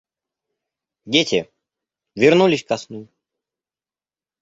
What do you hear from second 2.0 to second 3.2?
вернулись ко сну.